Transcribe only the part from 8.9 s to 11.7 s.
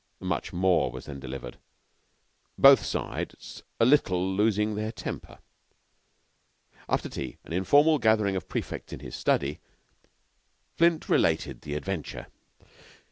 in his study, Flint related